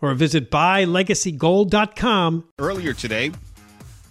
[0.00, 2.48] or visit buylegacygold.com.
[2.58, 3.32] Earlier today,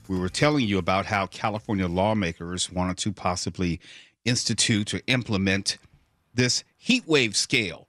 [0.08, 3.80] we were telling you about how California lawmakers wanted to possibly
[4.26, 5.78] institute or implement
[6.34, 7.88] this heat wave scale.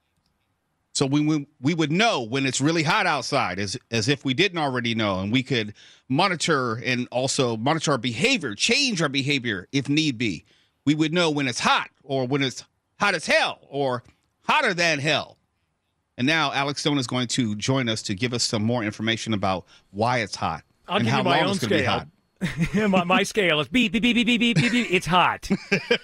[0.93, 4.57] So we, we would know when it's really hot outside, as, as if we didn't
[4.57, 5.73] already know, and we could
[6.09, 10.43] monitor and also monitor our behavior, change our behavior if need be.
[10.85, 12.65] We would know when it's hot or when it's
[12.99, 14.03] hot as hell or
[14.43, 15.37] hotter than hell.
[16.17, 19.33] And now Alex Stone is going to join us to give us some more information
[19.33, 21.75] about why it's hot I'll and give how you my long own it's going to
[21.75, 21.91] be scale.
[21.91, 22.07] hot.
[22.89, 24.71] my, my scale is beep beep beep beep beep beep beep.
[24.71, 24.87] beep.
[24.91, 25.49] It's hot.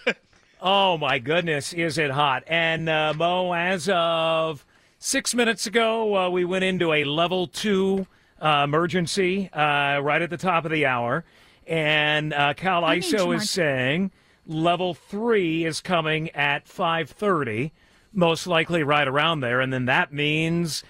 [0.61, 2.43] oh my goodness, is it hot?
[2.47, 4.65] And uh, Mo, as of
[4.99, 8.07] six minutes ago, uh, we went into a level two
[8.41, 11.25] uh, emergency uh, right at the top of the hour,
[11.65, 14.11] and uh, Cal ISO is saying
[14.45, 17.73] level three is coming at five thirty
[18.13, 19.61] most likely right around there.
[19.61, 20.83] And then that means,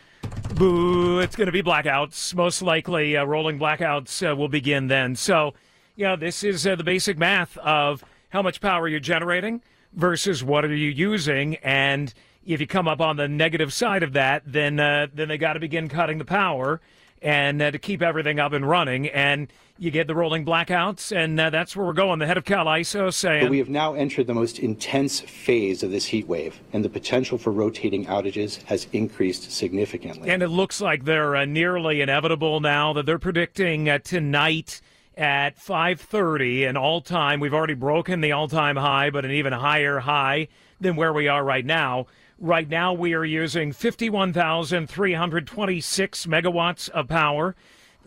[0.55, 2.33] boo, it's going to be blackouts.
[2.35, 5.15] Most likely, uh, rolling blackouts uh, will begin then.
[5.15, 5.53] So,
[5.95, 9.61] you know, this is uh, the basic math of how much power you're generating
[9.93, 11.55] versus what are you using.
[11.57, 12.13] And
[12.45, 15.53] if you come up on the negative side of that, then uh, then they got
[15.53, 16.79] to begin cutting the power
[17.21, 19.07] and uh, to keep everything up and running.
[19.07, 22.19] And you get the rolling blackouts, and uh, that's where we're going.
[22.19, 23.43] The head of Cal ISO saying.
[23.43, 26.89] But we have now entered the most intense phase of this heat wave, and the
[26.89, 30.29] potential for rotating outages has increased significantly.
[30.29, 34.81] And it looks like they're uh, nearly inevitable now that they're predicting uh, tonight
[35.15, 37.39] at 5:30 an all-time.
[37.39, 40.47] We've already broken the all-time high, but an even higher high
[40.79, 42.05] than where we are right now.
[42.39, 47.55] Right now, we are using 51,326 megawatts of power.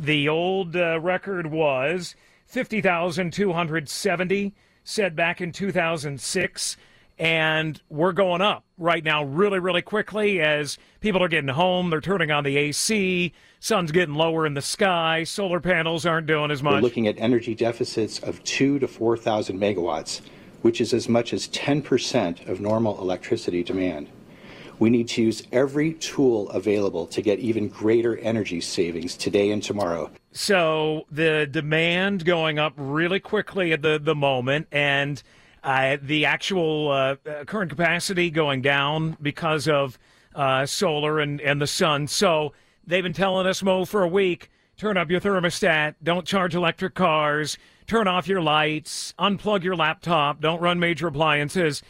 [0.00, 2.16] The old uh, record was
[2.46, 6.76] 50,270, said back in 2006.
[7.18, 11.90] And we're going up right now, really, really quickly as people are getting home.
[11.90, 13.34] They're turning on the AC.
[13.58, 15.24] Sun's getting lower in the sky.
[15.24, 16.76] Solar panels aren't doing as much.
[16.76, 20.22] We're looking at energy deficits of two to 4,000 megawatts,
[20.62, 24.08] which is as much as 10% of normal electricity demand.
[24.80, 29.62] We need to use every tool available to get even greater energy savings today and
[29.62, 30.10] tomorrow.
[30.32, 35.22] So the demand going up really quickly at the, the moment, and
[35.62, 39.98] uh, the actual uh, current capacity going down because of
[40.34, 42.06] uh, solar and, and the sun.
[42.06, 42.54] So
[42.86, 46.94] they've been telling us, Mo, for a week turn up your thermostat, don't charge electric
[46.94, 51.82] cars, turn off your lights, unplug your laptop, don't run major appliances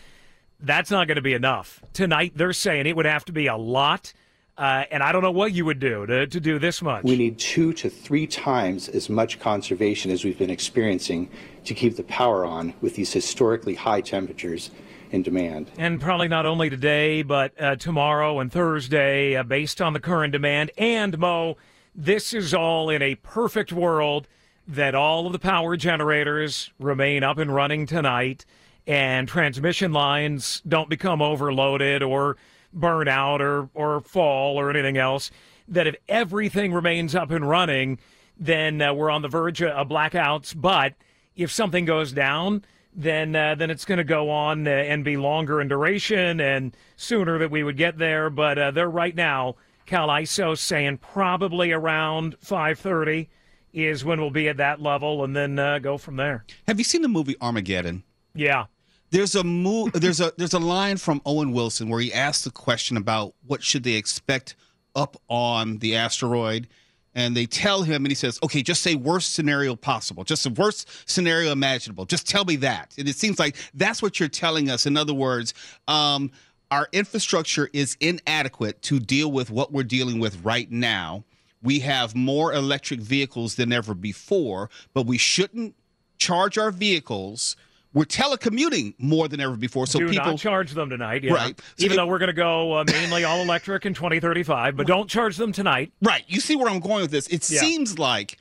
[0.63, 1.83] that's not going to be enough.
[1.93, 4.13] Tonight, they're saying it would have to be a lot
[4.59, 7.03] Uh, and I don't know what you would do to, to do this much.
[7.03, 11.31] We need two to three times as much conservation as we've been experiencing
[11.65, 14.71] to keep the power on with these historically high temperatures
[15.13, 15.71] in demand.
[15.79, 20.33] And probably not only today, but uh, tomorrow and Thursday, uh, based on the current
[20.33, 20.73] demand.
[20.77, 21.57] And Mo,
[21.95, 24.29] this is all in a perfect world
[24.69, 28.45] that all of the power generators remain up and running tonight
[28.87, 32.37] and transmission lines don't become overloaded or
[32.73, 35.31] burn out or, or fall or anything else.
[35.69, 37.99] That if everything remains up and running,
[38.37, 40.55] then uh, we're on the verge of blackouts.
[40.59, 40.95] But
[41.37, 45.17] if something goes down, then uh, then it's going to go on uh, and be
[45.17, 48.31] longer in duration and sooner that we would get there.
[48.31, 49.57] But uh, they're right now,
[49.87, 53.29] Cal ISO saying probably around 5:30
[53.73, 56.45] is when we'll be at that level, and then uh, go from there.
[56.67, 58.03] Have you seen the movie Armageddon?
[58.35, 58.67] Yeah.
[59.11, 62.51] There's a mo- there's a there's a line from Owen Wilson where he asks the
[62.51, 64.55] question about what should they expect
[64.95, 66.69] up on the asteroid
[67.15, 70.51] and they tell him and he says okay just say worst scenario possible just the
[70.51, 72.05] worst scenario imaginable.
[72.05, 72.95] Just tell me that.
[72.99, 74.87] And it seems like that's what you're telling us.
[74.87, 75.55] In other words
[75.89, 76.31] um,
[76.71, 81.25] our infrastructure is inadequate to deal with what we're dealing with right now.
[81.63, 85.75] We have more electric vehicles than ever before but we shouldn't
[86.19, 87.57] charge our vehicles
[87.93, 89.87] we're telecommuting more than ever before.
[89.87, 91.33] So people Do people not charge them tonight, yeah.
[91.35, 91.59] Right.
[91.59, 94.87] So Even they- though we're going to go uh, mainly all electric in 2035, but
[94.87, 95.93] don't charge them tonight.
[96.03, 96.25] Right.
[96.29, 97.27] You see where I'm going with this?
[97.29, 97.61] It Yeah.
[97.61, 98.39] seems like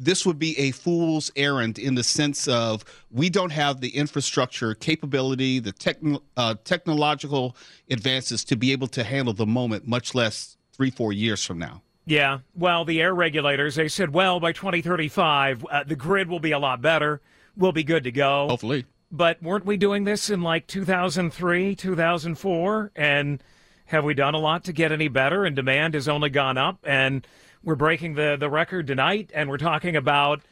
[0.00, 4.74] this would be a fool's errand in the sense of we don't have the infrastructure
[4.74, 7.56] capability, the techn- uh, technological
[7.90, 11.82] advances to be able to handle the moment, much less three, four years from now.
[12.06, 12.38] Yeah.
[12.54, 16.58] Well, the air regulators, they said, well, by 2035, uh, the grid will be a
[16.58, 17.20] lot better.
[17.58, 18.46] We'll be good to go.
[18.48, 18.86] Hopefully.
[19.10, 22.92] But weren't we doing this in like 2003, 2004?
[22.94, 23.42] And
[23.86, 25.44] have we done a lot to get any better?
[25.44, 26.78] And demand has only gone up.
[26.84, 27.26] And
[27.64, 29.32] we're breaking the, the record tonight.
[29.34, 30.42] And we're talking about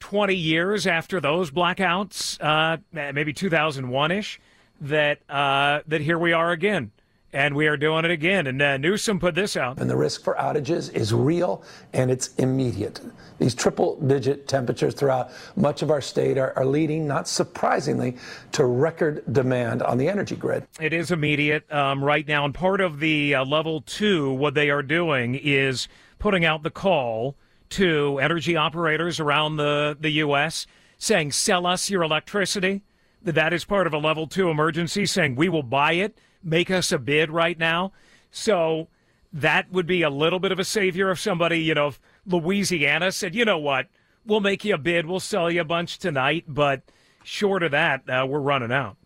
[0.00, 4.40] 20 years after those blackouts, uh, maybe 2001 ish,
[4.80, 6.90] that, uh, that here we are again.
[7.32, 8.46] And we are doing it again.
[8.48, 9.78] And uh, Newsom put this out.
[9.78, 11.62] And the risk for outages is real
[11.92, 13.00] and it's immediate.
[13.38, 18.16] These triple digit temperatures throughout much of our state are, are leading, not surprisingly,
[18.52, 20.66] to record demand on the energy grid.
[20.80, 22.44] It is immediate um, right now.
[22.44, 25.88] And part of the uh, level two, what they are doing is
[26.18, 27.36] putting out the call
[27.70, 30.66] to energy operators around the, the U.S.
[30.98, 32.82] saying, sell us your electricity.
[33.22, 36.90] That is part of a level two emergency, saying we will buy it, make us
[36.90, 37.92] a bid right now.
[38.30, 38.88] So
[39.32, 43.12] that would be a little bit of a savior if somebody, you know, if Louisiana
[43.12, 43.88] said, you know what,
[44.24, 46.82] we'll make you a bid, we'll sell you a bunch tonight, but
[47.22, 48.96] short of that, uh, we're running out.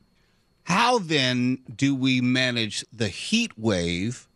[0.64, 4.28] How then do we manage the heat wave?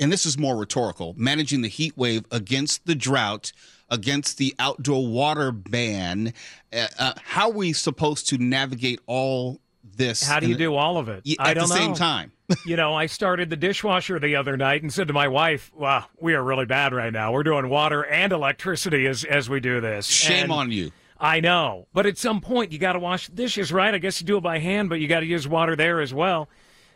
[0.00, 3.52] And this is more rhetorical managing the heat wave against the drought,
[3.90, 6.32] against the outdoor water ban.
[6.72, 9.60] Uh, uh, how are we supposed to navigate all
[9.96, 10.22] this?
[10.22, 11.22] How do you in- do all of it?
[11.26, 11.94] y- at the don't same know.
[11.96, 12.32] time?
[12.66, 16.06] you know, I started the dishwasher the other night and said to my wife, "Wow,
[16.20, 17.30] we are really bad right now.
[17.32, 20.90] We're doing water and electricity as as we do this." Shame And on you.
[21.20, 23.92] I know, but at some point you got to wash dishes, right?
[23.92, 26.14] I guess you do it by hand, but you got to use water there as
[26.14, 26.48] well.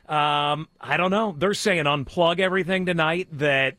[0.09, 1.35] Um, I don't know.
[1.37, 3.29] They're saying unplug everything tonight.
[3.33, 3.77] That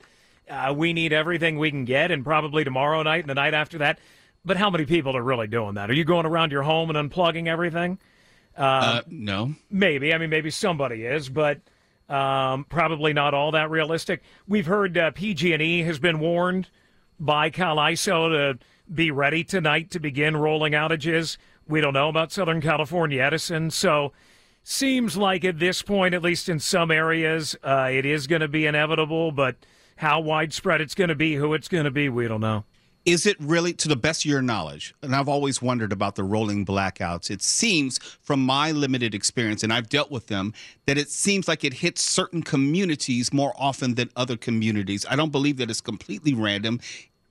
[0.49, 3.77] uh, we need everything we can get, and probably tomorrow night and the night after
[3.79, 3.99] that.
[4.45, 5.89] But how many people are really doing that?
[5.89, 7.97] Are you going around your home and unplugging everything?
[8.57, 9.55] Uh, no.
[9.71, 10.13] Maybe.
[10.13, 11.61] I mean, maybe somebody is, but
[12.09, 14.21] um, probably not all that realistic.
[14.47, 16.69] We've heard uh, PG&E has been warned
[17.19, 18.59] by Cal ISO to
[18.93, 21.37] be ready tonight to begin rolling outages.
[21.67, 24.11] We don't know about Southern California Edison, so
[24.63, 28.47] seems like at this point, at least in some areas, uh, it is going to
[28.47, 29.31] be inevitable.
[29.31, 29.55] But
[29.95, 32.63] how widespread it's going to be, who it's going to be, we don't know.
[33.05, 36.23] Is it really, to the best of your knowledge, and I've always wondered about the
[36.23, 40.53] rolling blackouts, it seems from my limited experience, and I've dealt with them,
[40.85, 45.05] that it seems like it hits certain communities more often than other communities.
[45.09, 46.79] I don't believe that it's completely random.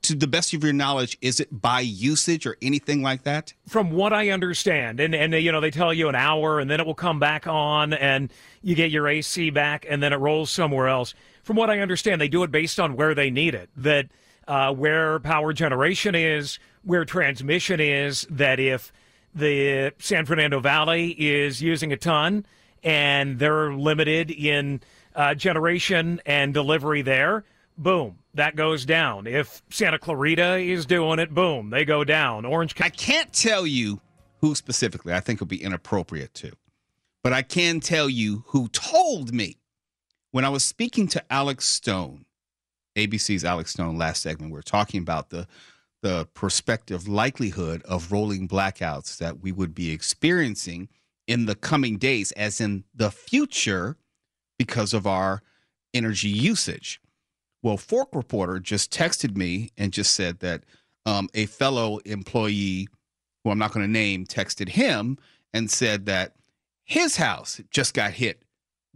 [0.02, 3.54] To the best of your knowledge, is it by usage or anything like that?
[3.66, 6.80] from what I understand, and and you know they tell you an hour, and then
[6.80, 8.30] it will come back on, and
[8.62, 11.14] you get your AC back, and then it rolls somewhere else.
[11.42, 13.70] From what I understand, they do it based on where they need it.
[13.76, 14.08] That
[14.46, 18.26] uh, where power generation is, where transmission is.
[18.30, 18.92] That if
[19.34, 22.46] the San Fernando Valley is using a ton,
[22.82, 24.80] and they're limited in
[25.14, 27.44] uh, generation and delivery there,
[27.78, 29.26] boom, that goes down.
[29.26, 32.44] If Santa Clarita is doing it, boom, they go down.
[32.44, 34.00] Orange I can't tell you
[34.40, 36.52] who specifically I think would be inappropriate to,
[37.22, 39.56] but I can tell you who told me
[40.32, 42.24] when I was speaking to Alex Stone,
[42.96, 45.46] ABC's Alex Stone last segment, we were talking about the
[46.02, 50.88] the prospective likelihood of rolling blackouts that we would be experiencing
[51.28, 53.96] in the coming days, as in the future,
[54.58, 55.42] because of our
[55.94, 57.00] energy usage.
[57.62, 60.64] Well, Fork Reporter just texted me and just said that
[61.06, 62.88] um, a fellow employee,
[63.44, 65.18] who I'm not going to name, texted him
[65.54, 66.34] and said that
[66.82, 68.42] his house just got hit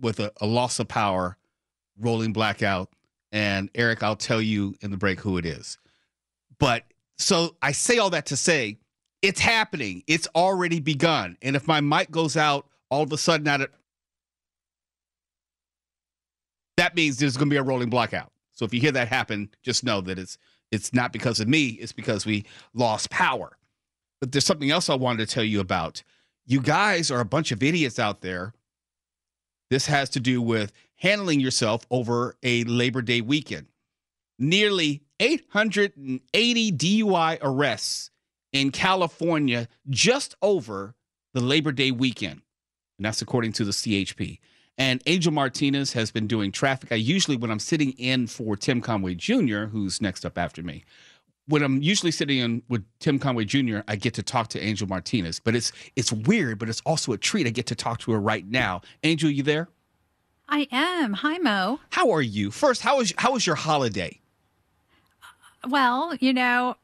[0.01, 1.37] with a, a loss of power,
[1.99, 2.91] rolling blackout.
[3.33, 5.79] And Eric, I'll tell you in the break who it is.
[6.59, 6.85] But
[7.19, 8.79] so I say all that to say
[9.23, 10.03] it's happening.
[10.07, 11.37] It's already begun.
[11.43, 13.71] And if my mic goes out all of a sudden out of
[16.77, 18.31] that means there's going to be a rolling blackout.
[18.53, 20.39] So if you hear that happen, just know that it's
[20.73, 23.57] it's not because of me, it's because we lost power.
[24.21, 26.03] But there's something else I wanted to tell you about.
[26.47, 28.55] You guys are a bunch of idiots out there.
[29.71, 33.67] This has to do with handling yourself over a Labor Day weekend.
[34.39, 38.11] Nearly 880 DUI arrests
[38.53, 40.95] in California just over
[41.35, 42.43] the Labor Day weekend.
[42.99, 44.39] And that's according to the CHP.
[44.79, 46.93] And Angel Martinez has been doing traffic.
[46.93, 50.85] I usually, when I'm sitting in for Tim Conway Jr., who's next up after me,
[51.49, 54.87] when I'm usually sitting in with Tim Conway Jr., I get to talk to Angel
[54.87, 55.41] Martinez.
[55.41, 57.47] But it's it's weird, but it's also a treat.
[57.47, 58.83] I get to talk to her right now.
[59.03, 59.69] Angel, you there?
[60.49, 61.13] I am.
[61.15, 61.81] Hi, Mo.
[61.91, 62.51] How are you?
[62.51, 64.21] First, how was how was your holiday?
[65.69, 66.77] Well, you know,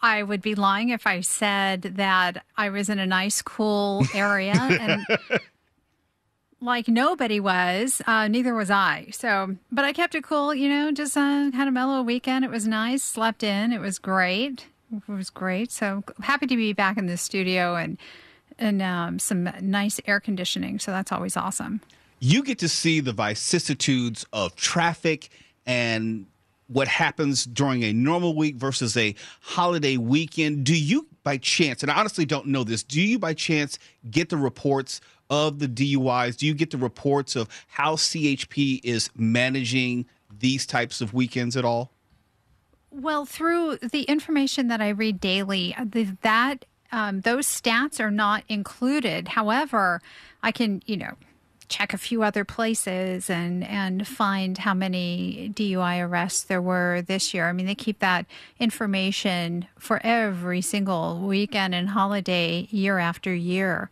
[0.00, 4.54] I would be lying if I said that I was in a nice, cool area
[4.58, 5.04] and
[6.60, 8.02] like nobody was.
[8.06, 9.08] Uh, neither was I.
[9.12, 12.44] So, but I kept it cool, you know, just uh, kind of mellow weekend.
[12.44, 13.02] It was nice.
[13.02, 13.72] Slept in.
[13.72, 14.66] It was great.
[14.92, 15.70] It was great.
[15.70, 17.98] So happy to be back in the studio and
[18.58, 20.78] and um, some nice air conditioning.
[20.80, 21.80] So that's always awesome.
[22.18, 25.28] You get to see the vicissitudes of traffic
[25.64, 26.26] and
[26.66, 30.64] what happens during a normal week versus a holiday weekend.
[30.64, 33.78] Do you, by chance, and I honestly don't know this, do you by chance
[34.10, 36.38] get the reports of the DUIs?
[36.38, 40.06] Do you get the reports of how CHP is managing
[40.38, 41.92] these types of weekends at all?
[42.90, 45.84] Well, through the information that I read daily, uh,
[46.22, 49.28] that um, those stats are not included.
[49.28, 50.00] However,
[50.42, 51.12] I can, you know,
[51.68, 57.34] check a few other places and and find how many DUI arrests there were this
[57.34, 57.48] year.
[57.48, 58.26] I mean, they keep that
[58.58, 63.90] information for every single weekend and holiday year after year.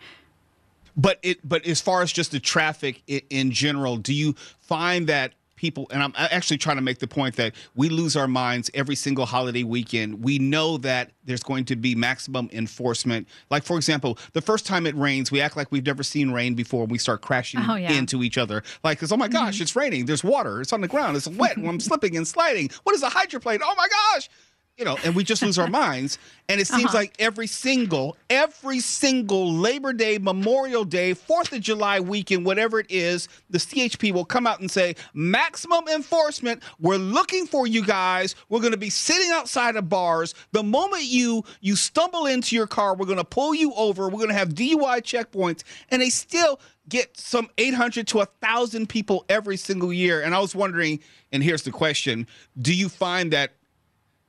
[0.96, 5.34] But it but as far as just the traffic in general, do you find that
[5.56, 8.94] people and I'm actually trying to make the point that we lose our minds every
[8.94, 10.22] single holiday weekend.
[10.22, 13.28] We know that there's going to be maximum enforcement.
[13.50, 16.54] Like for example, the first time it rains, we act like we've never seen rain
[16.54, 17.92] before and we start crashing oh, yeah.
[17.92, 18.62] into each other.
[18.84, 19.62] Like cuz oh my gosh, mm-hmm.
[19.62, 20.06] it's raining.
[20.06, 20.60] There's water.
[20.60, 21.16] It's on the ground.
[21.16, 21.56] It's wet.
[21.56, 22.70] I'm slipping and sliding.
[22.84, 23.60] What is a hydroplane?
[23.62, 24.28] Oh my gosh
[24.76, 26.18] you know, and we just lose our minds.
[26.50, 26.98] And it seems uh-huh.
[26.98, 32.86] like every single, every single Labor Day, Memorial Day, Fourth of July weekend, whatever it
[32.90, 36.62] is, the CHP will come out and say, maximum enforcement.
[36.78, 38.34] We're looking for you guys.
[38.50, 40.34] We're going to be sitting outside of bars.
[40.52, 44.04] The moment you you stumble into your car, we're going to pull you over.
[44.04, 49.24] We're going to have DUI checkpoints, and they still get some 800 to 1,000 people
[49.28, 50.20] every single year.
[50.20, 51.00] And I was wondering,
[51.32, 52.26] and here's the question:
[52.60, 53.52] Do you find that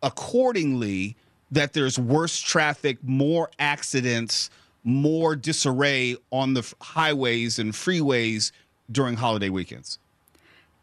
[0.01, 1.15] accordingly
[1.51, 4.49] that there's worse traffic, more accidents,
[4.83, 8.51] more disarray on the highways and freeways
[8.91, 9.99] during holiday weekends.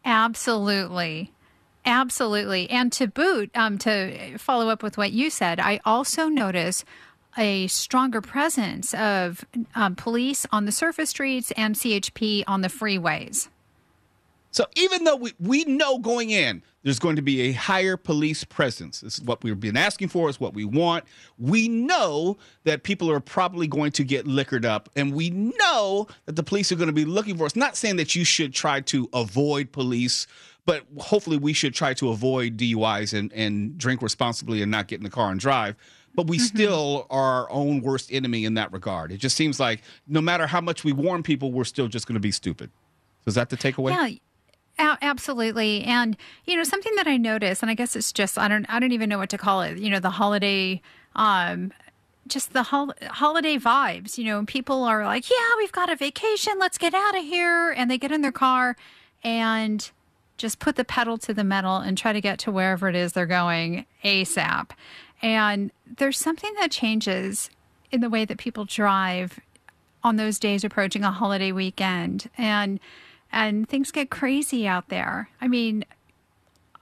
[0.03, 1.31] Absolutely.
[1.85, 2.69] Absolutely.
[2.69, 6.83] And to boot, um, to follow up with what you said, I also notice
[7.37, 9.45] a stronger presence of
[9.75, 13.49] um, police on the surface streets and CHP on the freeways.
[14.55, 18.45] So even though we, we know going in, there's going to be a higher police
[18.45, 19.01] presence.
[19.01, 21.03] This is what we've been asking for, is what we want.
[21.37, 26.37] We know that people are probably going to get liquored up, and we know that
[26.37, 27.57] the police are going to be looking for us.
[27.57, 30.25] Not saying that you should try to avoid police,
[30.65, 34.99] but hopefully we should try to avoid DUIs and, and drink responsibly and not get
[34.99, 35.75] in the car and drive
[36.13, 36.45] but we mm-hmm.
[36.45, 39.11] still are our own worst enemy in that regard.
[39.11, 42.13] It just seems like no matter how much we warn people, we're still just going
[42.13, 42.69] to be stupid.
[43.25, 43.89] So is that the takeaway?
[43.89, 44.17] Yeah,
[44.77, 45.83] absolutely.
[45.83, 48.79] And, you know, something that I notice, and I guess it's just, I don't, I
[48.79, 50.81] don't even know what to call it, you know, the holiday,
[51.15, 51.71] um,
[52.27, 54.17] just the hol- holiday vibes.
[54.17, 56.53] You know, people are like, yeah, we've got a vacation.
[56.59, 57.71] Let's get out of here.
[57.71, 58.75] And they get in their car
[59.23, 59.89] and
[60.37, 63.13] just put the pedal to the metal and try to get to wherever it is
[63.13, 64.71] they're going ASAP.
[65.21, 67.49] And there's something that changes
[67.91, 69.39] in the way that people drive
[70.03, 72.29] on those days approaching a holiday weekend.
[72.37, 72.79] And,
[73.35, 75.29] and things get crazy out there.
[75.41, 75.83] I mean,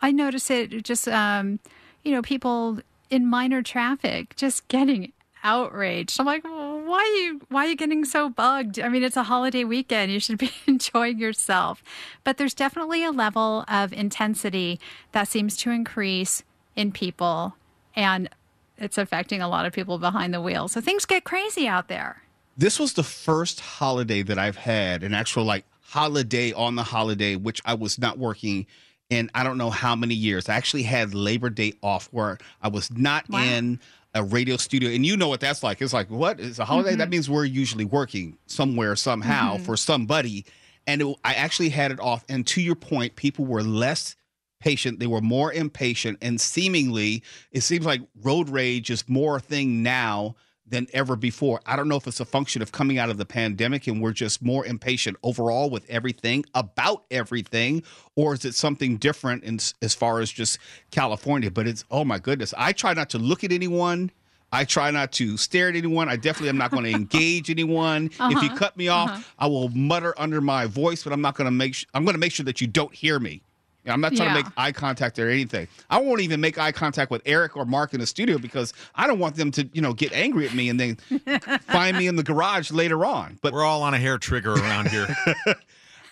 [0.01, 1.59] I notice it just, um,
[2.03, 2.79] you know, people
[3.09, 5.11] in minor traffic just getting
[5.43, 6.19] outraged.
[6.19, 8.79] I'm like, why are you why are you getting so bugged?
[8.79, 10.11] I mean, it's a holiday weekend.
[10.11, 11.83] You should be enjoying yourself.
[12.23, 14.79] But there's definitely a level of intensity
[15.11, 16.43] that seems to increase
[16.75, 17.55] in people
[17.95, 18.29] and
[18.77, 20.67] it's affecting a lot of people behind the wheel.
[20.67, 22.23] So things get crazy out there.
[22.57, 27.35] This was the first holiday that I've had an actual like holiday on the holiday,
[27.35, 28.65] which I was not working
[29.11, 30.49] in I don't know how many years.
[30.49, 33.43] I actually had Labor Day off where I was not wow.
[33.43, 33.79] in
[34.15, 34.89] a radio studio.
[34.89, 35.83] And you know what that's like.
[35.83, 36.39] It's like, what?
[36.39, 36.89] It's a holiday?
[36.89, 36.97] Mm-hmm.
[36.97, 39.65] That means we're usually working somewhere, somehow mm-hmm.
[39.65, 40.45] for somebody.
[40.87, 42.25] And it, I actually had it off.
[42.27, 44.15] And to your point, people were less
[44.59, 44.99] patient.
[44.99, 46.17] They were more impatient.
[46.23, 47.21] And seemingly,
[47.51, 51.61] it seems like road rage is more a thing now than ever before.
[51.65, 54.13] I don't know if it's a function of coming out of the pandemic and we're
[54.13, 57.83] just more impatient overall with everything about everything,
[58.15, 60.57] or is it something different in, as far as just
[60.91, 61.51] California?
[61.51, 64.11] But it's, oh my goodness, I try not to look at anyone.
[64.51, 66.07] I try not to stare at anyone.
[66.07, 68.11] I definitely am not going to engage anyone.
[68.19, 68.29] Uh-huh.
[68.37, 68.57] If you uh-huh.
[68.57, 69.21] cut me off, uh-huh.
[69.39, 71.73] I will mutter under my voice, but I'm not going to make.
[71.75, 73.41] Sh- I'm going to make sure that you don't hear me.
[73.85, 74.37] I'm not trying yeah.
[74.37, 75.67] to make eye contact or anything.
[75.89, 79.07] I won't even make eye contact with Eric or Mark in the studio because I
[79.07, 80.95] don't want them to, you know, get angry at me and then
[81.61, 83.39] find me in the garage later on.
[83.41, 85.07] But we're all on a hair trigger around here.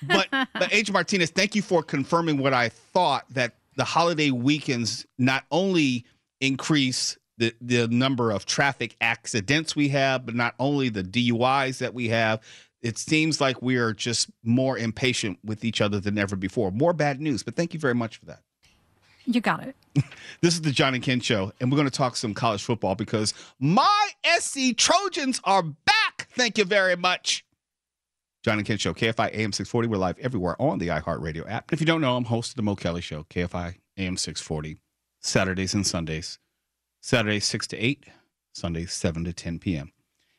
[0.04, 0.92] but but H.
[0.92, 6.06] Martinez, thank you for confirming what I thought that the holiday weekends not only
[6.42, 11.94] increase the, the number of traffic accidents we have, but not only the DUIs that
[11.94, 12.42] we have,
[12.82, 16.72] it seems like we are just more impatient with each other than ever before.
[16.72, 18.42] More bad news, but thank you very much for that.
[19.26, 19.76] You got it.
[20.42, 22.96] this is the John and Ken show, and we're going to talk some college football
[22.96, 24.10] because my
[24.40, 26.28] SC Trojans are back.
[26.32, 27.46] Thank you very much.
[28.44, 29.88] John and Ken show, KFI AM 640.
[29.88, 31.72] We're live everywhere on the iHeartRadio app.
[31.72, 34.78] If you don't know, I'm host of the Mo Kelly show, KFI AM 640,
[35.20, 36.40] Saturdays and Sundays.
[37.02, 38.06] Saturdays 6 to 8,
[38.54, 39.92] Sundays 7 to 10 p.m.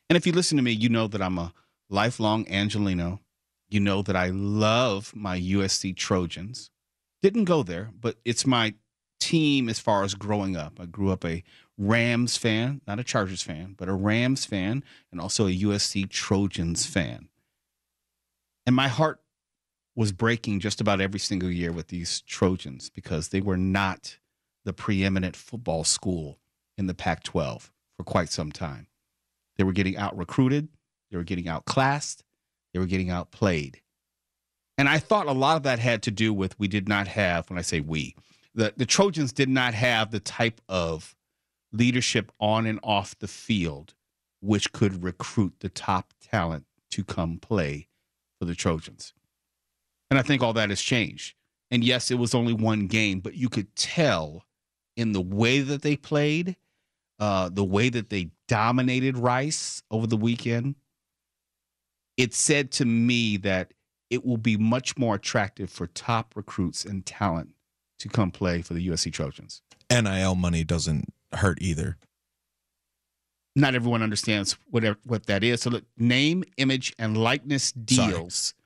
[0.09, 1.53] And if you listen to me, you know that I'm a
[1.93, 3.21] lifelong Angeleno.
[3.69, 6.71] You know that I love my USC Trojans.
[7.23, 8.75] Didn't go there, but it's my
[9.21, 10.81] team as far as growing up.
[10.81, 11.45] I grew up a
[11.79, 16.87] Rams fan, not a Chargers fan, but a Rams fan, and also a USC Trojans
[16.87, 17.29] fan.
[18.67, 19.21] And my heart
[19.95, 24.19] was breaking just about every single year with these Trojans because they were not
[24.65, 26.39] the preeminent football school
[26.79, 28.87] in the Pac 12 for quite some time.
[29.57, 30.69] They were getting out recruited.
[31.13, 32.25] They were getting outclassed.
[32.73, 33.83] They were getting outplayed.
[34.79, 37.49] And I thought a lot of that had to do with we did not have,
[37.51, 38.17] when I say we,
[38.55, 41.15] the, the Trojans did not have the type of
[41.71, 43.95] leadership on and off the field
[44.41, 47.89] which could recruit the top talent to come play
[48.39, 49.13] for the Trojans.
[50.11, 51.37] And I think all that has changed.
[51.71, 54.45] And yes, it was only one game, but you could tell
[54.97, 56.57] in the way that they played,
[57.19, 60.75] uh, the way that they dominated Rice over the weekend,
[62.23, 63.75] it said to me that
[64.09, 67.51] it will be much more attractive for top recruits and talent
[67.99, 69.61] to come play for the USC Trojans.
[69.91, 71.97] NIL money doesn't hurt either.
[73.57, 75.63] Not everyone understands what what that is.
[75.63, 78.35] So look, name, image, and likeness deals.
[78.35, 78.59] Sorry.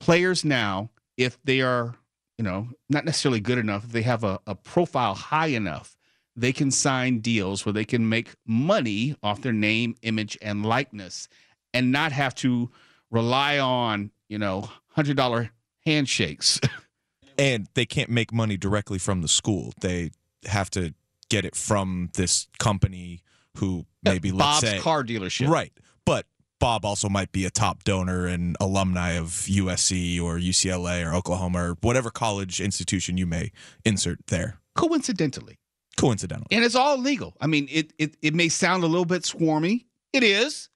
[0.00, 1.94] Players now, if they are,
[2.38, 5.98] you know, not necessarily good enough, if they have a, a profile high enough,
[6.34, 11.28] they can sign deals where they can make money off their name, image, and likeness
[11.74, 12.70] and not have to
[13.10, 15.50] rely on, you know, $100
[15.84, 16.60] handshakes.
[17.38, 19.72] and they can't make money directly from the school.
[19.80, 20.10] They
[20.46, 20.94] have to
[21.28, 23.22] get it from this company
[23.58, 25.48] who maybe yeah, Bob's say, car dealership.
[25.48, 25.72] Right.
[26.04, 26.26] But
[26.58, 31.70] Bob also might be a top donor and alumni of USC or UCLA or Oklahoma
[31.70, 33.50] or whatever college institution you may
[33.84, 34.58] insert there.
[34.74, 35.58] Coincidentally.
[35.96, 36.48] Coincidentally.
[36.50, 37.36] And it's all legal.
[37.40, 39.84] I mean, it, it, it may sound a little bit swarmy.
[40.12, 40.68] It is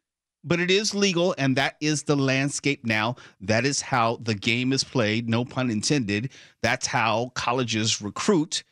[0.47, 3.17] but it is legal and that is the landscape now.
[3.41, 6.31] That is how the game is played no pun intended.
[6.63, 8.63] That's how colleges recruit.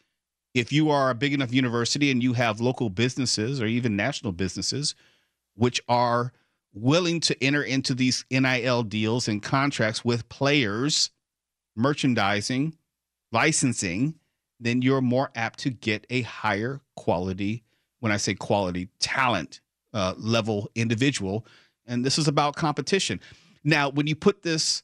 [0.54, 4.32] If you are a big enough university and you have local businesses or even national
[4.32, 4.94] businesses
[5.56, 6.32] which are
[6.72, 11.10] willing to enter into these NIL deals and contracts with players
[11.76, 12.76] merchandising
[13.32, 14.14] licensing
[14.60, 17.64] then you're more apt to get a higher quality
[17.98, 19.60] when i say quality talent
[19.92, 21.44] uh, level individual
[21.86, 23.20] and this is about competition.
[23.64, 24.82] Now, when you put this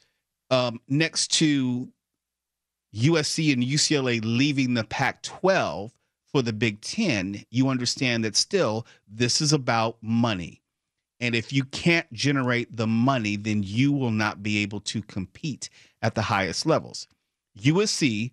[0.50, 1.88] um, next to
[2.94, 5.92] USC and UCLA leaving the Pac 12
[6.32, 10.60] for the Big Ten, you understand that still this is about money.
[11.20, 15.68] And if you can't generate the money, then you will not be able to compete
[16.00, 17.06] at the highest levels.
[17.58, 18.32] USC,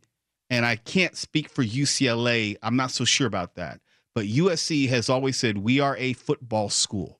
[0.49, 3.81] and I can't speak for UCLA, I'm not so sure about that,
[4.15, 7.19] but USC has always said we are a football school.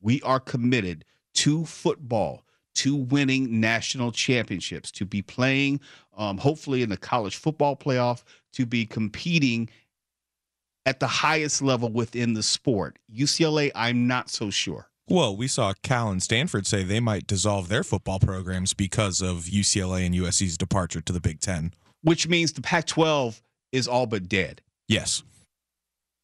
[0.00, 2.44] We are committed to football,
[2.76, 5.80] to winning national championships, to be playing,
[6.16, 9.68] um, hopefully, in the college football playoff, to be competing
[10.86, 12.98] at the highest level within the sport.
[13.14, 14.88] UCLA, I'm not so sure.
[15.10, 19.44] Well, we saw Cal and Stanford say they might dissolve their football programs because of
[19.44, 21.72] UCLA and USC's departure to the Big Ten.
[22.02, 24.60] Which means the Pac 12 is all but dead.
[24.86, 25.22] Yes.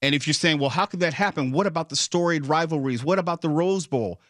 [0.04, 1.50] And if you're saying, well, how could that happen?
[1.50, 3.02] What about the storied rivalries?
[3.02, 4.20] What about the Rose Bowl?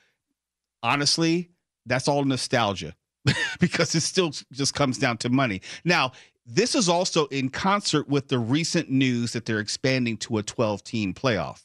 [0.84, 1.50] Honestly,
[1.84, 2.94] that's all nostalgia
[3.58, 5.62] because it still just comes down to money.
[5.84, 6.12] Now,
[6.46, 10.84] this is also in concert with the recent news that they're expanding to a 12
[10.84, 11.64] team playoff,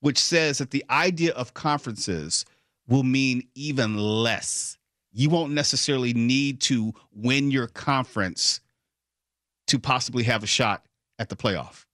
[0.00, 2.44] which says that the idea of conferences
[2.86, 4.76] will mean even less.
[5.12, 8.60] You won't necessarily need to win your conference
[9.68, 10.84] to possibly have a shot
[11.18, 11.86] at the playoff.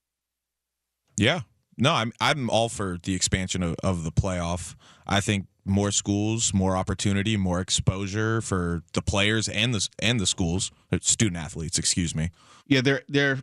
[1.16, 1.42] Yeah.
[1.79, 4.75] No, I'm I'm all for the expansion of, of the playoff.
[5.07, 10.27] I think more schools, more opportunity, more exposure for the players and the and the
[10.27, 12.31] schools, uh, student athletes, excuse me.
[12.67, 13.39] Yeah, they're they're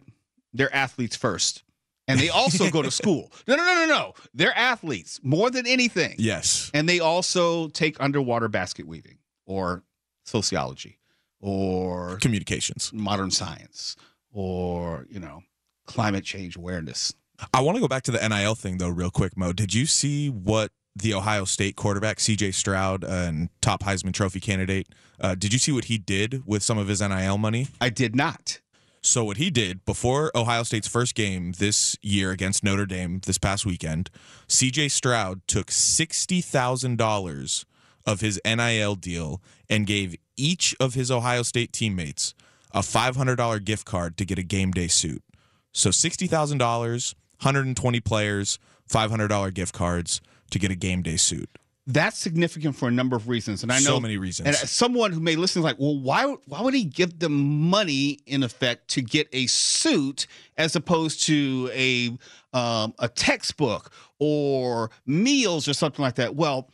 [0.53, 1.63] they're athletes first.
[2.07, 3.31] And they also go to school.
[3.47, 4.13] No, no, no, no, no.
[4.33, 6.15] They're athletes more than anything.
[6.17, 6.71] Yes.
[6.73, 9.83] And they also take underwater basket weaving or
[10.25, 10.97] sociology
[11.39, 13.95] or communications, modern science
[14.31, 15.43] or, you know,
[15.85, 17.13] climate change awareness.
[17.53, 19.53] I want to go back to the NIL thing though, real quick, Mo.
[19.53, 24.87] Did you see what the Ohio State quarterback CJ Stroud and top Heisman Trophy candidate?
[25.19, 27.67] Uh, did you see what he did with some of his NIL money?
[27.79, 28.59] I did not.
[29.01, 33.37] So what he did before Ohio State's first game this year against Notre Dame this
[33.37, 34.09] past weekend,
[34.47, 37.65] CJ Stroud took sixty thousand dollars
[38.05, 42.33] of his NIL deal and gave each of his Ohio State teammates
[42.71, 45.23] a five hundred dollar gift card to get a game day suit.
[45.71, 50.21] So sixty thousand dollars, hundred and twenty players, five hundred dollar gift cards
[50.51, 51.49] to get a game day suit.
[51.87, 54.47] That's significant for a number of reasons, and I know so many reasons.
[54.47, 56.35] And someone who may listen is like, "Well, why?
[56.45, 57.33] Why would he give them
[57.69, 62.15] money in effect to get a suit as opposed to a
[62.55, 66.71] um, a textbook or meals or something like that?" Well,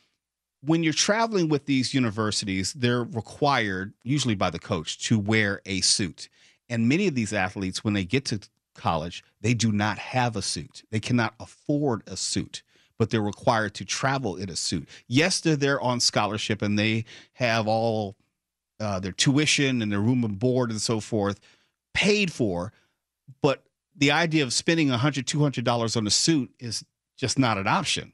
[0.61, 5.79] when you're traveling with these universities, they're required, usually by the coach, to wear a
[5.79, 6.27] suit.
[6.67, 8.41] And many of these athletes, when they get to
[8.75, 10.83] college, they do not have a suit.
[10.91, 12.61] They cannot afford a suit
[12.97, 14.87] but they're required to travel in a suit.
[15.07, 18.15] Yes, they're there on scholarship and they have all
[18.79, 21.39] uh, their tuition and their room and board and so forth
[21.93, 22.73] paid for,
[23.41, 23.63] but
[23.95, 26.83] the idea of spending $100, $200 on a suit is
[27.17, 28.11] just not an option.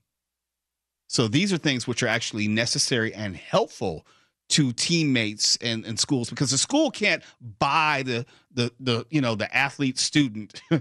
[1.08, 4.06] So these are things which are actually necessary and helpful
[4.52, 7.24] to teammates and, and schools because the school can't
[7.60, 10.62] buy the the the you know the athlete student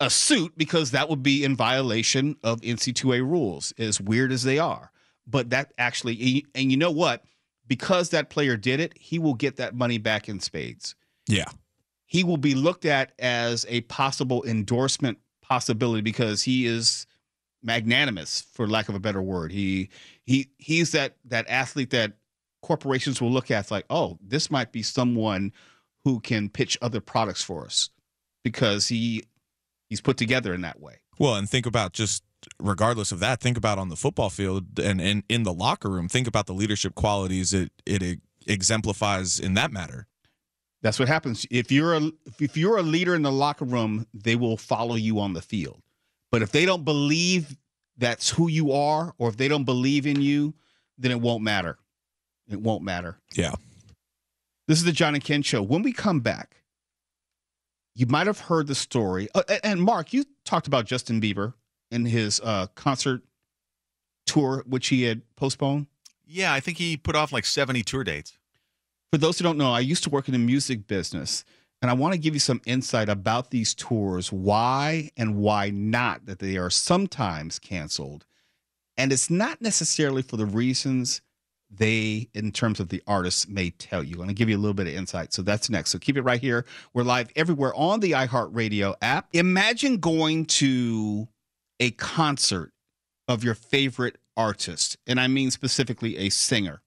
[0.00, 4.58] a suit because that would be in violation of NCAA rules, as weird as they
[4.58, 4.90] are.
[5.26, 7.24] But that actually, and you know what?
[7.66, 10.94] Because that player did it, he will get that money back in spades.
[11.26, 11.46] Yeah.
[12.04, 17.06] He will be looked at as a possible endorsement possibility because he is
[17.62, 19.52] magnanimous, for lack of a better word.
[19.52, 19.88] He
[20.24, 22.12] he he's that that athlete that
[22.64, 25.52] corporations will look at like, oh, this might be someone
[26.04, 27.90] who can pitch other products for us
[28.42, 29.22] because he
[29.88, 31.00] he's put together in that way.
[31.18, 32.24] Well, and think about just
[32.60, 36.08] regardless of that, think about on the football field and, and in the locker room.
[36.08, 40.06] Think about the leadership qualities it it exemplifies in that matter.
[40.82, 44.06] That's what happens if you're a if you're a leader in the locker room.
[44.14, 45.82] They will follow you on the field,
[46.32, 47.56] but if they don't believe
[47.96, 50.54] that's who you are, or if they don't believe in you,
[50.98, 51.78] then it won't matter.
[52.48, 53.18] It won't matter.
[53.34, 53.54] Yeah.
[54.66, 55.62] This is the John and Ken show.
[55.62, 56.56] When we come back,
[57.94, 59.28] you might have heard the story.
[59.34, 61.54] Uh, and Mark, you talked about Justin Bieber
[61.90, 63.22] and his uh, concert
[64.26, 65.86] tour, which he had postponed.
[66.26, 68.38] Yeah, I think he put off like 70 tour dates.
[69.12, 71.44] For those who don't know, I used to work in the music business,
[71.80, 76.26] and I want to give you some insight about these tours, why and why not
[76.26, 78.24] that they are sometimes canceled.
[78.96, 81.20] And it's not necessarily for the reasons
[81.70, 84.24] they, in terms of the artists, may tell you.
[84.24, 85.32] To give you a little bit of insight.
[85.32, 85.90] So that's next.
[85.90, 86.64] So keep it right here.
[86.92, 89.28] We're live everywhere on the iHeartRadio app.
[89.32, 91.28] Imagine going to
[91.80, 92.72] a concert
[93.28, 96.82] of your favorite artist, and I mean specifically a singer,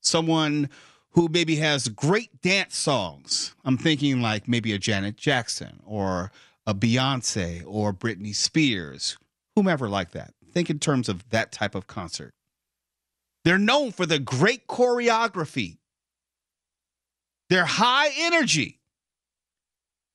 [0.00, 0.70] someone
[1.10, 3.54] who maybe has great dance songs.
[3.64, 6.30] I'm thinking like maybe a Janet Jackson or
[6.66, 9.16] a Beyonce or Britney Spears,
[9.56, 10.34] whomever like that.
[10.52, 12.32] Think in terms of that type of concert
[13.48, 15.78] They're known for the great choreography,
[17.48, 18.78] their high energy,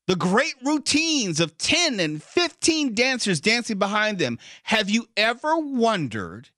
[0.06, 4.38] the great routines of 10 and 15 dancers dancing behind them.
[4.62, 6.52] Have you ever wondered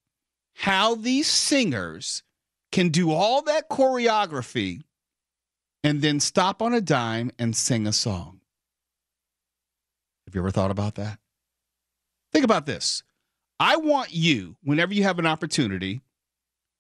[0.54, 2.24] how these singers
[2.74, 4.82] can do all that choreography
[5.82, 8.42] and then stop on a dime and sing a song?
[10.28, 11.20] Have you ever thought about that?
[12.34, 13.02] Think about this.
[13.62, 16.02] I want you, whenever you have an opportunity,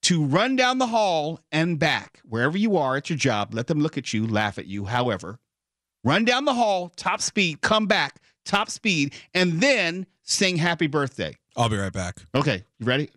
[0.06, 3.56] to run down the hall and back, wherever you are at your job.
[3.56, 5.40] Let them look at you, laugh at you, however.
[6.04, 11.36] Run down the hall, top speed, come back, top speed, and then sing happy birthday.
[11.58, 12.20] I'll be right back.
[12.36, 13.10] Okay, you ready?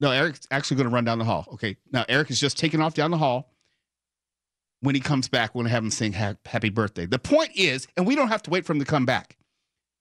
[0.00, 1.46] No, Eric's actually going to run down the hall.
[1.52, 3.52] Okay, now Eric is just taking off down the hall.
[4.80, 7.04] When he comes back, we're going to have him sing ha- happy birthday.
[7.04, 9.36] The point is, and we don't have to wait for him to come back,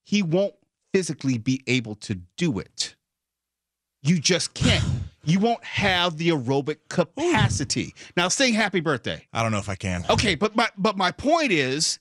[0.06, 0.54] he won't
[0.94, 2.96] physically be able to do it.
[4.02, 4.84] You just can't.
[5.26, 7.94] You won't have the aerobic capacity.
[8.16, 9.28] Now sing happy birthday.
[9.34, 10.04] I don't know if I can.
[10.10, 12.00] Okay, but my but my point is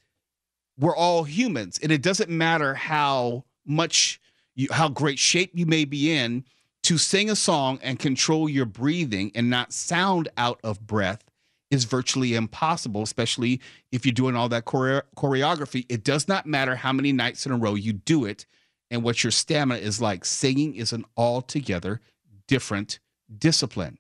[0.79, 4.21] we're all humans and it doesn't matter how much
[4.55, 6.45] you, how great shape you may be in
[6.85, 11.25] to sing a song and control your breathing and not sound out of breath
[11.71, 13.61] is virtually impossible, especially
[13.93, 15.85] if you're doing all that chore- choreography.
[15.89, 18.47] It does not matter how many nights in a row you do it
[18.91, 20.25] and what your stamina is like.
[20.25, 22.01] Singing is an altogether
[22.47, 22.99] different
[23.39, 23.99] discipline.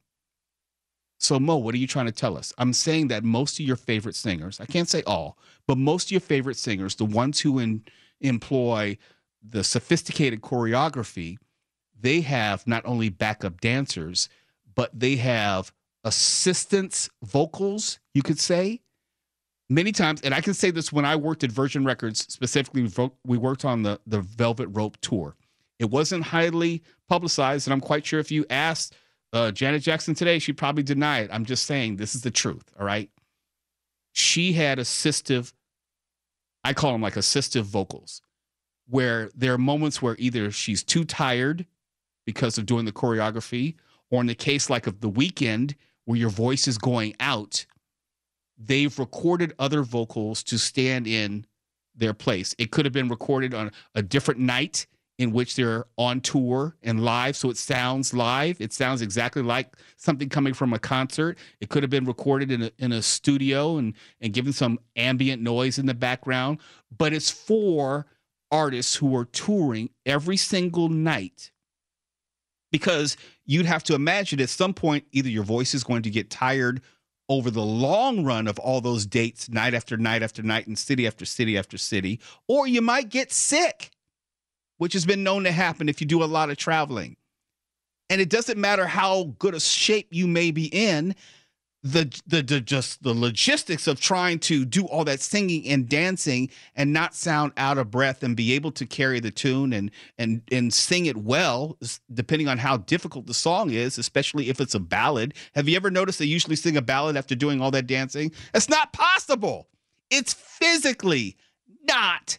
[1.20, 2.52] So, Mo, what are you trying to tell us?
[2.58, 6.10] I'm saying that most of your favorite singers, I can't say all, but most of
[6.12, 7.82] your favorite singers, the ones who in,
[8.20, 8.96] employ
[9.46, 11.36] the sophisticated choreography,
[12.00, 14.28] they have not only backup dancers,
[14.74, 15.72] but they have
[16.04, 18.80] assistance vocals, you could say.
[19.70, 22.88] Many times, and I can say this when I worked at Virgin Records, specifically,
[23.26, 25.36] we worked on the, the Velvet Rope tour.
[25.78, 28.96] It wasn't highly publicized, and I'm quite sure if you asked
[29.32, 31.30] uh, Janet Jackson today, she'd probably deny it.
[31.30, 33.10] I'm just saying this is the truth, all right?
[34.12, 35.52] She had assistive,
[36.64, 38.22] I call them like assistive vocals,
[38.88, 41.66] where there are moments where either she's too tired
[42.24, 43.74] because of doing the choreography,
[44.10, 45.74] or in the case like of The Weeknd
[46.06, 47.66] where your voice is going out,
[48.58, 51.46] they've recorded other vocals to stand in
[51.94, 52.54] their place.
[52.58, 54.86] It could have been recorded on a different night
[55.18, 58.60] in which they're on tour and live, so it sounds live.
[58.60, 61.36] It sounds exactly like something coming from a concert.
[61.60, 65.42] It could have been recorded in a, in a studio and, and given some ambient
[65.42, 66.58] noise in the background,
[66.96, 68.06] but it's for
[68.50, 71.50] artists who are touring every single night
[72.70, 76.30] because you'd have to imagine at some point either your voice is going to get
[76.30, 76.80] tired
[77.28, 81.06] over the long run of all those dates night after night after night and city
[81.06, 83.90] after city after city or you might get sick
[84.78, 87.16] which has been known to happen if you do a lot of traveling.
[88.08, 91.14] And it doesn't matter how good a shape you may be in
[91.84, 96.50] the, the the just the logistics of trying to do all that singing and dancing
[96.74, 100.42] and not sound out of breath and be able to carry the tune and and
[100.50, 101.78] and sing it well
[102.12, 105.34] depending on how difficult the song is especially if it's a ballad.
[105.54, 108.32] Have you ever noticed they usually sing a ballad after doing all that dancing?
[108.54, 109.68] It's not possible.
[110.10, 111.36] It's physically
[111.84, 112.38] not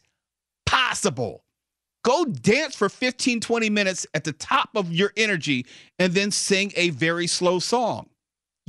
[0.66, 1.46] possible.
[2.04, 5.66] Go dance for 15 20 minutes at the top of your energy
[5.98, 8.09] and then sing a very slow song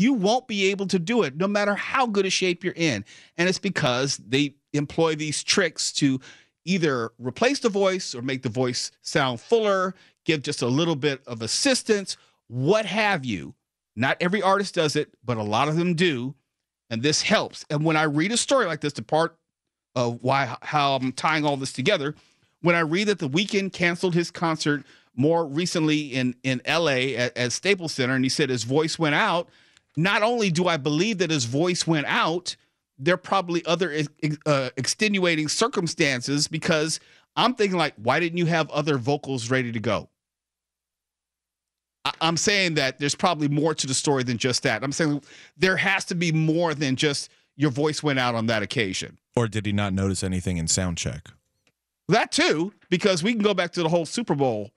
[0.01, 3.05] you won't be able to do it no matter how good a shape you're in.
[3.37, 6.21] And it's because they employ these tricks to
[6.65, 11.23] either replace the voice or make the voice sound fuller, give just a little bit
[11.27, 12.17] of assistance,
[12.49, 13.55] what have you.
[13.95, 16.35] Not every artist does it, but a lot of them do.
[16.89, 17.67] And this helps.
[17.69, 19.37] And when I read a story like this, the part
[19.95, 22.15] of why how I'm tying all this together,
[22.63, 24.85] when I read that the Weeknd canceled his concert
[25.15, 29.15] more recently in in LA at, at Staples Center, and he said his voice went
[29.15, 29.49] out
[29.97, 32.57] not only do I believe that his voice went out,
[32.99, 34.03] there are probably other
[34.47, 37.01] uh, extenuating circumstances because
[37.37, 40.09] I'm thinking like, why didn't you have other vocals ready to go?
[42.05, 44.83] I- I'm saying that there's probably more to the story than just that.
[44.83, 45.23] I'm saying
[45.57, 49.19] there has to be more than just your voice went out on that occasion.
[49.37, 51.29] Or did he not notice anything in sound check?
[52.09, 54.71] That too, because we can go back to the whole Super Bowl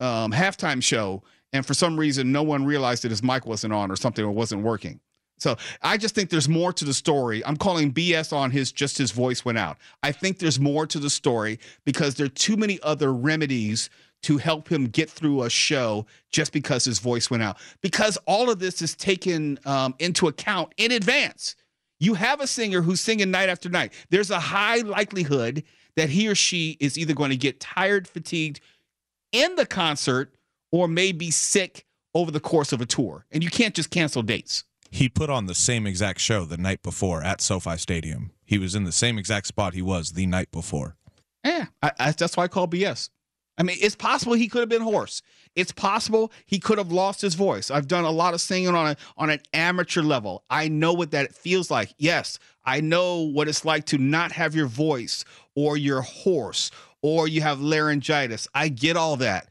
[0.00, 1.22] um, halftime show
[1.54, 4.32] and for some reason no one realized that his mic wasn't on or something or
[4.32, 5.00] wasn't working.
[5.38, 7.44] So I just think there's more to the story.
[7.44, 9.78] I'm calling BS on his just his voice went out.
[10.02, 13.88] I think there's more to the story because there are too many other remedies
[14.22, 17.58] to help him get through a show just because his voice went out.
[17.82, 21.56] Because all of this is taken um, into account in advance.
[22.00, 23.92] You have a singer who's singing night after night.
[24.10, 25.62] There's a high likelihood
[25.96, 28.60] that he or she is either going to get tired, fatigued
[29.32, 30.33] in the concert
[30.74, 34.22] or may be sick over the course of a tour, and you can't just cancel
[34.22, 34.64] dates.
[34.90, 38.32] He put on the same exact show the night before at SoFi Stadium.
[38.44, 40.96] He was in the same exact spot he was the night before.
[41.44, 43.10] Yeah, I, I, that's why I call BS.
[43.56, 45.22] I mean, it's possible he could have been hoarse.
[45.54, 47.70] It's possible he could have lost his voice.
[47.70, 50.42] I've done a lot of singing on a on an amateur level.
[50.50, 51.94] I know what that feels like.
[51.98, 57.28] Yes, I know what it's like to not have your voice or you're hoarse or
[57.28, 58.48] you have laryngitis.
[58.56, 59.48] I get all that.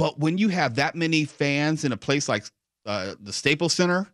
[0.00, 2.46] But when you have that many fans in a place like
[2.86, 4.10] uh, the Staples Center,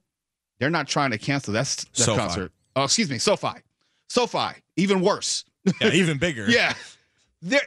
[0.59, 2.19] they're not trying to cancel that, that SoFi.
[2.19, 2.53] concert.
[2.75, 3.61] Oh, excuse me, SoFi.
[4.09, 5.45] SoFi, even worse.
[5.81, 6.51] Yeah, even bigger.
[6.51, 6.75] yeah.
[7.41, 7.61] There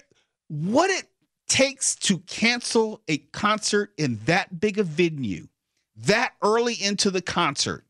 [0.50, 1.06] what it
[1.48, 5.48] takes to cancel a concert in that big a venue
[5.96, 7.86] that early into the concert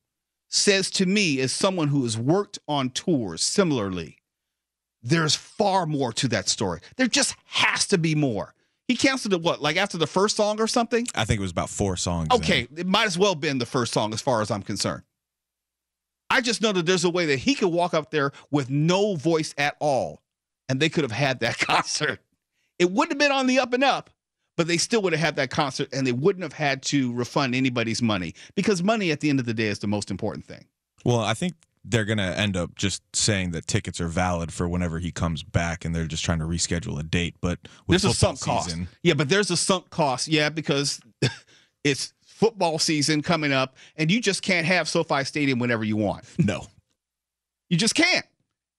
[0.48, 4.18] says to me as someone who has worked on tours similarly
[5.02, 8.54] there's far more to that story there just has to be more
[8.90, 11.52] he canceled it what like after the first song or something I think it was
[11.52, 12.28] about four songs.
[12.34, 12.42] in.
[12.42, 15.04] okay it might as well have been the first song as far as i'm concerned
[16.30, 19.16] i just know that there's a way that he could walk up there with no
[19.16, 20.22] voice at all
[20.68, 22.20] and they could have had that concert
[22.80, 24.10] it wouldn't have been on the up and up,
[24.56, 27.54] but they still would have had that concert and they wouldn't have had to refund
[27.54, 30.66] anybody's money because money at the end of the day is the most important thing.
[31.04, 31.56] Well, I think
[31.90, 35.44] they're going to end up just saying that tickets are valid for whenever he comes
[35.44, 37.36] back, and they're just trying to reschedule a date.
[37.42, 38.98] But with there's a sunk season, cost.
[39.02, 40.28] Yeah, but there's a sunk cost.
[40.28, 41.02] Yeah, because
[41.84, 46.24] it's football season coming up and you just can't have SoFi Stadium whenever you want.
[46.38, 46.68] No.
[47.70, 48.26] You just can't.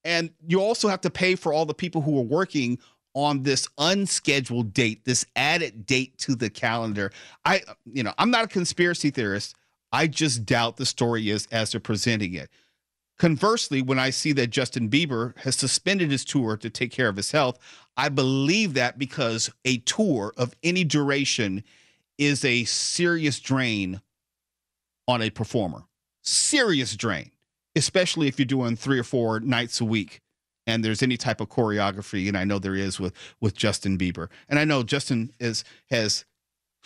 [0.03, 2.79] And you also have to pay for all the people who are working
[3.12, 7.12] on this unscheduled date, this added date to the calendar.
[7.44, 9.57] I, you know, I'm not a conspiracy theorist.
[9.92, 12.49] I just doubt the story is as they're presenting it.
[13.20, 17.16] Conversely, when I see that Justin Bieber has suspended his tour to take care of
[17.16, 17.59] his health,
[17.94, 21.62] I believe that because a tour of any duration
[22.16, 24.00] is a serious drain
[25.06, 25.83] on a performer.
[26.22, 27.30] Serious drain,
[27.76, 30.22] especially if you're doing three or four nights a week
[30.66, 32.26] and there's any type of choreography.
[32.26, 34.28] And i know there is with with justin bieber.
[34.48, 36.24] And i know justin is has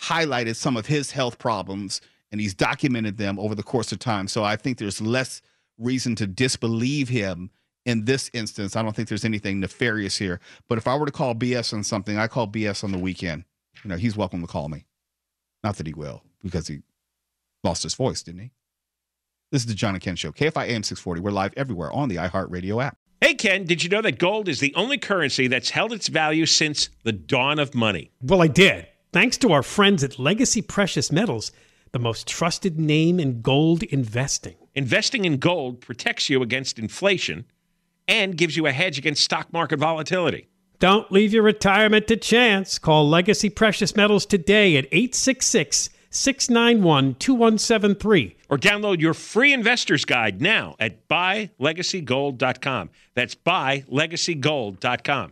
[0.01, 4.27] highlighted some of his health problems and he's documented them over the course of time.
[4.27, 5.41] So i think there's less
[5.77, 7.49] reason to disbelieve him
[7.85, 11.11] in this instance i don't think there's anything nefarious here but if i were to
[11.11, 13.43] call bs on something i call bs on the Weeknd
[13.83, 14.85] you know he's welcome to call me
[15.63, 16.81] not that he will because he
[17.63, 18.51] lost his voice didn't he
[19.51, 22.15] this is the john and ken show kfi am 640 we're live everywhere on the
[22.15, 25.93] iheartradio app Hey, Ken, did you know that gold is the only currency that's held
[25.93, 28.11] its value since the dawn of money?
[28.21, 28.87] Well, I did.
[29.13, 31.51] Thanks to our friends at Legacy Precious Metals,
[31.91, 34.57] the most trusted name in gold investing.
[34.75, 37.45] Investing in gold protects you against inflation
[38.07, 40.47] and gives you a hedge against stock market volatility.
[40.79, 42.77] Don't leave your retirement to chance.
[42.77, 48.35] Call Legacy Precious Metals today at 866 691 2173.
[48.49, 52.89] Or download your free investor's guide now at buylegacygold.com.
[53.13, 55.31] That's buylegacygold.com.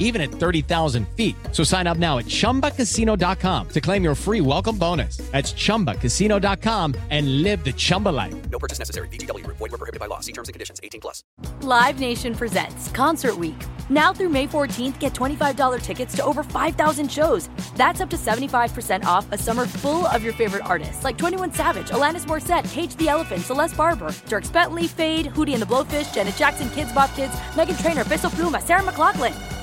[0.00, 1.36] even at 30,000 feet.
[1.52, 5.18] So sign up now at ChumbaCasino.com to claim your free welcome bonus.
[5.30, 8.34] That's ChumbaCasino.com and live the Chumba life.
[8.50, 9.06] No purchase necessary.
[9.08, 9.46] VGW.
[9.46, 10.18] Void were prohibited by law.
[10.20, 10.80] See terms and conditions.
[10.82, 11.22] 18 plus.
[11.62, 13.60] Live Nation presents Concert Week.
[13.90, 17.48] Now through May 14th, get $25 tickets to over 5,000 shows.
[17.76, 21.88] That's up to 75% off a summer full of your favorite artists like 21 Savage,
[21.88, 26.36] Alanis Morissette, Cage the Elephant, Celeste Barber, Dierks Bentley, Feid, Hootie and the Blowfish, Janet
[26.36, 29.59] Jackson, Kidz Bop Kids, Meghan Trainor, Peso Pluma, Sarah McLachlan.